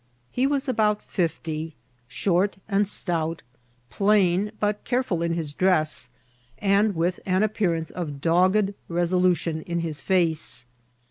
[0.31, 1.75] He was about fifty,
[2.07, 3.43] short and stout,
[3.91, 6.09] plain, but careful in his dress,
[6.57, 10.65] and with an appearance of dogged resolu* tion in his face.